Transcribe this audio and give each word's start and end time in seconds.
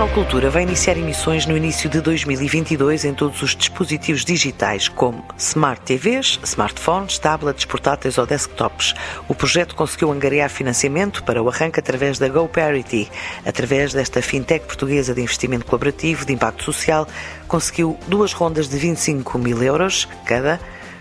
Canal 0.00 0.14
Cultura 0.14 0.48
vai 0.48 0.62
iniciar 0.62 0.96
emissões 0.96 1.44
no 1.44 1.54
início 1.54 1.90
de 1.90 2.00
2022 2.00 3.04
em 3.04 3.12
todos 3.12 3.42
os 3.42 3.54
dispositivos 3.54 4.24
digitais, 4.24 4.88
como 4.88 5.22
Smart 5.36 5.82
TVs, 5.82 6.40
smartphones, 6.42 7.18
tablets, 7.18 7.66
portáteis 7.66 8.16
ou 8.16 8.24
desktops. 8.24 8.94
O 9.28 9.34
projeto 9.34 9.74
conseguiu 9.74 10.10
angariar 10.10 10.48
financiamento 10.48 11.22
para 11.22 11.42
o 11.42 11.50
arranque 11.50 11.80
através 11.80 12.18
da 12.18 12.28
GoParity. 12.28 13.10
Através 13.44 13.92
desta 13.92 14.22
fintech 14.22 14.64
portuguesa 14.64 15.12
de 15.12 15.20
investimento 15.20 15.66
colaborativo 15.66 16.24
de 16.24 16.32
impacto 16.32 16.64
social, 16.64 17.06
conseguiu 17.46 17.98
duas 18.08 18.32
rondas 18.32 18.70
de 18.70 18.78
25 18.78 19.38
mil 19.38 19.62
euros 19.62 20.08
cada 20.24 20.58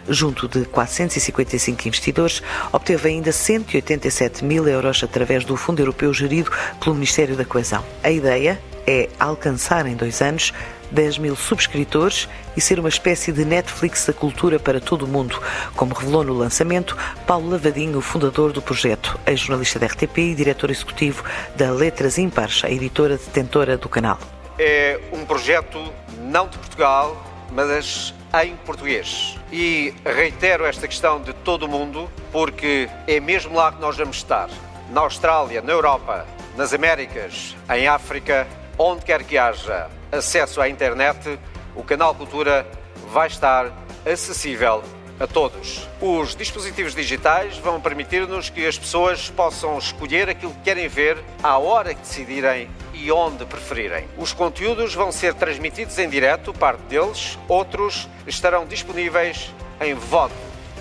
junto 0.10 0.48
de 0.48 0.66
455 0.66 1.88
investidores, 1.88 2.44
obteve 2.74 3.10
ainda 3.10 3.32
187 3.32 4.44
mil 4.44 4.68
euros 4.68 5.04
através 5.04 5.46
do 5.46 5.56
Fundo 5.56 5.80
Europeu 5.80 6.14
gerido 6.14 6.52
pelo 6.82 6.96
Ministério 6.96 7.38
da 7.38 7.46
Coesão. 7.46 7.86
A 8.04 8.10
ideia 8.10 8.60
é 8.86 9.10
alcançar 9.20 9.86
em 9.86 9.96
dois 9.96 10.22
anos 10.22 10.54
10 10.92 11.18
mil 11.20 11.36
subscritores 11.36 12.28
e 12.56 12.62
ser 12.62 12.80
uma 12.80 12.90
espécie 12.90 13.32
de 13.32 13.46
Netflix 13.46 14.06
da 14.06 14.14
cultura 14.14 14.60
para 14.60 14.80
todo 14.80 15.04
o 15.04 15.08
mundo, 15.08 15.42
como 15.76 15.94
revelou 15.94 16.24
no 16.24 16.34
lançamento 16.34 16.98
Paulo 17.26 17.50
Lavadinho, 17.50 18.02
fundador 18.02 18.52
do 18.52 18.62
projeto, 18.62 19.20
ex-jornalista 19.26 19.80
da 19.80 19.88
RTP 19.88 20.18
e 20.18 20.36
diretor 20.36 20.70
executivo 20.70 21.24
da 21.56 21.72
Letras 21.72 22.18
Ímpares, 22.18 22.64
a 22.64 22.70
editora 22.70 23.18
detentora 23.18 23.78
do 23.78 23.88
canal. 23.88 24.20
É 24.58 25.00
um 25.14 25.26
projeto 25.26 25.94
não 26.22 26.48
de 26.48 26.58
Portugal, 26.58 27.16
mas 27.52 28.14
em 28.44 28.56
português. 28.58 29.38
E 29.52 29.94
reitero 30.06 30.66
esta 30.66 30.88
questão 30.88 31.22
de 31.22 31.34
todo 31.34 31.64
o 31.64 31.68
mundo, 31.68 32.10
porque 32.32 32.90
é 33.08 33.20
mesmo 33.20 33.56
lá 33.56 33.72
que 33.72 33.82
nós 33.82 33.98
vamos 33.98 34.18
estar. 34.18 34.50
Na 34.92 35.02
Austrália, 35.02 35.62
na 35.62 35.72
Europa, 35.72 36.26
nas 36.58 36.74
Américas, 36.74 37.56
em 37.74 37.88
África, 37.88 38.48
onde 38.80 39.04
quer 39.04 39.24
que 39.26 39.38
haja 39.38 39.90
acesso 40.10 40.62
à 40.62 40.70
internet, 40.70 41.38
o 41.76 41.84
canal 41.84 42.16
Cultura 42.16 42.66
vai 43.12 43.28
estar 43.28 43.72
acessível 44.10 44.82
a 45.20 45.28
todos. 45.28 45.86
Os 46.00 46.34
dispositivos 46.34 46.96
digitais 46.96 47.58
vão 47.58 47.82
permitir-nos 47.82 48.50
que 48.50 48.66
as 48.66 48.78
pessoas 48.78 49.30
possam 49.30 49.78
escolher 49.78 50.30
aquilo 50.30 50.54
que 50.54 50.62
querem 50.62 50.88
ver 50.88 51.18
à 51.44 51.58
hora 51.58 51.94
que 51.94 52.00
decidirem 52.00 52.70
e 52.94 53.12
onde 53.12 53.46
preferirem. 53.46 54.08
Os 54.18 54.32
conteúdos 54.32 54.94
vão 54.94 55.12
ser 55.12 55.34
transmitidos 55.34 56.00
em 56.00 56.10
direto, 56.10 56.54
parte 56.54 56.82
deles, 56.84 57.38
outros 57.50 58.08
estarão 58.26 58.66
disponíveis 58.66 59.54
em 59.82 59.94
VOD, 59.94 60.34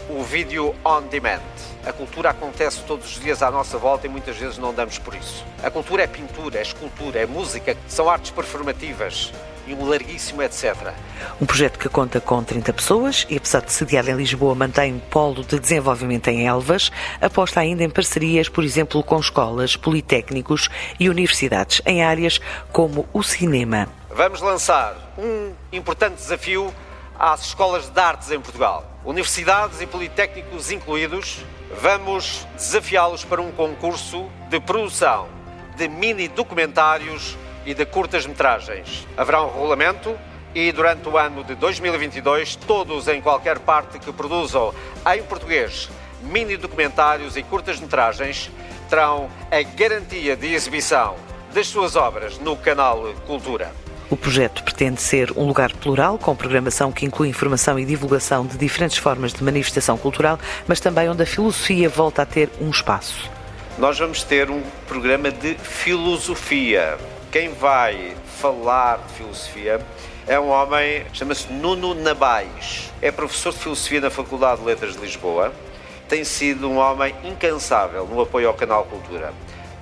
o 0.08 0.22
vídeo 0.22 0.74
on 0.84 1.02
demand. 1.02 1.40
A 1.84 1.92
cultura 1.92 2.30
acontece 2.30 2.82
todos 2.84 3.06
os 3.12 3.20
dias 3.20 3.42
à 3.42 3.50
nossa 3.50 3.76
volta 3.78 4.06
e 4.06 4.10
muitas 4.10 4.36
vezes 4.36 4.58
não 4.58 4.72
damos 4.72 4.98
por 4.98 5.14
isso. 5.14 5.44
A 5.62 5.70
cultura 5.70 6.02
é 6.02 6.06
pintura, 6.06 6.58
é 6.58 6.62
escultura, 6.62 7.20
é 7.20 7.26
música, 7.26 7.76
são 7.86 8.08
artes 8.08 8.30
performativas 8.30 9.32
e 9.66 9.74
um 9.74 9.86
larguíssimo 9.86 10.42
etc. 10.42 10.94
Um 11.40 11.44
projeto 11.44 11.78
que 11.78 11.88
conta 11.88 12.20
com 12.20 12.42
30 12.42 12.72
pessoas 12.72 13.26
e, 13.28 13.36
apesar 13.36 13.60
de 13.60 13.70
sediado 13.70 14.10
em 14.10 14.16
Lisboa, 14.16 14.54
mantém 14.54 14.94
um 14.94 14.98
polo 14.98 15.44
de 15.44 15.58
desenvolvimento 15.58 16.28
em 16.28 16.47
Elvas, 16.47 16.91
aposta 17.20 17.60
ainda 17.60 17.84
em 17.84 17.91
parcerias, 17.91 18.48
por 18.48 18.64
exemplo, 18.64 19.02
com 19.02 19.20
escolas, 19.20 19.76
politécnicos 19.76 20.70
e 20.98 21.10
universidades 21.10 21.82
em 21.84 22.02
áreas 22.02 22.41
como 22.72 23.06
o 23.12 23.22
cinema. 23.22 23.88
Vamos 24.10 24.41
lançar 24.41 24.97
um 25.18 25.52
importante 25.70 26.14
desafio 26.14 26.72
às 27.18 27.46
escolas 27.46 27.88
de 27.88 28.00
artes 28.00 28.30
em 28.30 28.40
Portugal, 28.40 28.84
universidades 29.04 29.80
e 29.80 29.86
politécnicos 29.86 30.70
incluídos. 30.70 31.44
Vamos 31.80 32.46
desafiá-los 32.54 33.24
para 33.24 33.42
um 33.42 33.50
concurso 33.50 34.30
de 34.48 34.60
produção 34.60 35.28
de 35.76 35.88
mini 35.88 36.28
documentários 36.28 37.36
e 37.66 37.74
de 37.74 37.84
curtas-metragens. 37.84 39.06
Haverá 39.16 39.42
um 39.42 39.52
regulamento 39.52 40.18
e 40.54 40.72
durante 40.72 41.08
o 41.08 41.18
ano 41.18 41.44
de 41.44 41.54
2022, 41.54 42.56
todos 42.56 43.08
em 43.08 43.20
qualquer 43.20 43.58
parte 43.58 43.98
que 43.98 44.12
produzam 44.12 44.74
em 45.14 45.22
português 45.22 45.90
mini 46.22 46.56
documentários 46.56 47.36
e 47.36 47.42
curtas-metragens 47.42 48.50
terão 48.88 49.28
a 49.50 49.62
garantia 49.62 50.36
de 50.36 50.52
exibição 50.52 51.16
das 51.52 51.68
suas 51.68 51.96
obras 51.96 52.38
no 52.38 52.56
canal 52.56 53.12
Cultura. 53.26 53.72
O 54.10 54.16
projeto 54.16 54.62
pretende 54.62 55.02
ser 55.02 55.32
um 55.36 55.46
lugar 55.46 55.70
plural, 55.74 56.16
com 56.16 56.34
programação 56.34 56.91
que 56.91 57.04
inclui 57.04 57.28
informação 57.28 57.78
e 57.78 57.84
divulgação 57.84 58.46
de 58.46 58.56
diferentes 58.56 58.96
formas 58.96 59.34
de 59.34 59.44
manifestação 59.44 59.98
cultural, 59.98 60.38
mas 60.66 60.80
também 60.80 61.10
onde 61.10 61.22
a 61.22 61.26
filosofia 61.26 61.91
volta 61.91 62.22
a 62.22 62.26
ter 62.26 62.48
um 62.58 62.70
espaço. 62.70 63.30
Nós 63.76 63.98
vamos 63.98 64.22
ter 64.22 64.50
um 64.50 64.62
programa 64.86 65.30
de 65.30 65.54
filosofia. 65.56 66.97
Quem 67.30 67.50
vai 67.52 68.16
falar 68.41 68.97
de 68.97 69.12
filosofia 69.12 69.78
é 70.26 70.41
um 70.41 70.48
homem, 70.48 71.04
chama-se 71.12 71.52
Nuno 71.52 71.92
Nabais. 71.92 72.91
É 73.02 73.12
professor 73.12 73.52
de 73.52 73.58
filosofia 73.58 74.00
na 74.00 74.08
Faculdade 74.10 74.62
de 74.62 74.66
Letras 74.66 74.94
de 74.94 75.00
Lisboa. 75.00 75.52
Tem 76.08 76.24
sido 76.24 76.66
um 76.66 76.78
homem 76.78 77.14
incansável 77.22 78.06
no 78.06 78.22
apoio 78.22 78.48
ao 78.48 78.54
canal 78.54 78.84
Cultura. 78.86 79.34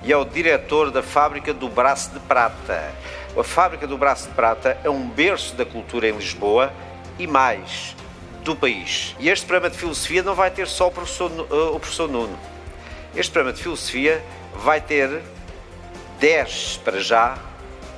E 0.03 0.11
é 0.11 0.17
o 0.17 0.23
diretor 0.23 0.91
da 0.91 1.01
Fábrica 1.01 1.53
do 1.53 1.67
Braço 1.67 2.11
de 2.11 2.19
Prata. 2.19 2.93
A 3.37 3.43
Fábrica 3.43 3.85
do 3.85 3.97
Braço 3.97 4.27
de 4.27 4.33
Prata 4.33 4.77
é 4.83 4.89
um 4.89 5.07
berço 5.07 5.55
da 5.55 5.65
cultura 5.65 6.07
em 6.07 6.13
Lisboa 6.13 6.71
e 7.19 7.27
mais, 7.27 7.95
do 8.43 8.55
país. 8.55 9.15
E 9.19 9.29
este 9.29 9.45
programa 9.45 9.69
de 9.69 9.77
filosofia 9.77 10.23
não 10.23 10.35
vai 10.35 10.49
ter 10.51 10.67
só 10.67 10.87
o 10.87 10.91
professor, 10.91 11.31
uh, 11.31 11.75
o 11.75 11.79
professor 11.79 12.09
Nuno. 12.09 12.37
Este 13.15 13.31
programa 13.31 13.55
de 13.55 13.63
filosofia 13.63 14.23
vai 14.55 14.79
ter 14.79 15.21
10 16.19 16.81
para 16.83 16.99
já 16.99 17.37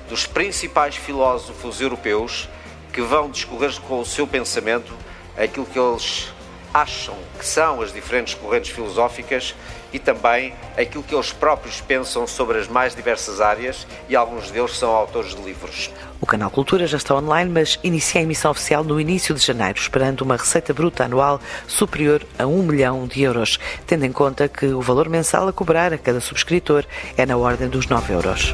dos 0.10 0.26
principais 0.26 0.96
filósofos 0.96 1.80
europeus 1.80 2.50
que 2.92 3.02
vão 3.02 3.30
discorrer 3.30 3.80
com 3.81 4.00
o 4.00 4.06
seu 4.06 4.26
pensamento 4.26 4.92
aquilo 5.38 5.66
que 5.66 5.80
eles 5.80 6.34
acham 6.74 7.16
que 7.38 7.46
são 7.46 7.81
as 7.81 7.91
diferentes 7.91 8.34
correntes 8.34 8.72
filosóficas 8.72 9.56
e 9.91 10.00
também 10.00 10.53
aquilo 10.78 11.03
que 11.03 11.16
eles 11.16 11.31
próprios 11.31 11.81
pensam 11.81 12.28
sobre 12.28 12.59
as 12.59 12.68
mais 12.68 12.96
diversas 12.96 13.41
áreas 13.41 13.88
e 14.07 14.16
alguns 14.16 14.52
deles 14.52 14.78
são 14.78 14.91
autores 14.91 15.34
de 15.35 15.41
livros. 15.41 15.90
O 16.22 16.25
canal 16.25 16.52
Cultura 16.52 16.85
já 16.85 16.97
está 16.97 17.16
online, 17.16 17.50
mas 17.50 17.80
inicia 17.84 18.22
a 18.22 18.24
emissão 18.24 18.52
oficial 18.52 18.84
no 18.84 19.00
início 19.00 19.34
de 19.34 19.44
janeiro, 19.44 19.80
esperando 19.80 20.22
uma 20.22 20.35
receita 20.35 20.74
bruta 20.74 21.06
anual 21.06 21.40
superior 21.68 22.25
a 22.38 22.46
1 22.46 22.63
milhão 22.63 23.07
de 23.07 23.22
euros, 23.22 23.57
tendo 23.88 24.06
em 24.06 24.12
conta 24.12 24.47
que 24.47 24.68
o 24.68 24.81
valor 24.81 25.09
mensal 25.09 25.47
a 25.47 25.53
cobrar 25.53 25.94
a 25.94 25.97
cada 25.97 26.19
subscritor 26.19 26.86
é 27.18 27.25
na 27.25 27.38
ordem 27.38 27.68
dos 27.68 27.88
9 27.88 28.13
euros. 28.13 28.53